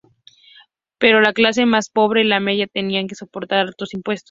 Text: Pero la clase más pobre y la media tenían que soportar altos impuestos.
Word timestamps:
Pero 0.97 1.21
la 1.21 1.31
clase 1.31 1.67
más 1.67 1.91
pobre 1.91 2.21
y 2.21 2.23
la 2.23 2.39
media 2.39 2.65
tenían 2.65 3.05
que 3.07 3.13
soportar 3.13 3.59
altos 3.59 3.93
impuestos. 3.93 4.19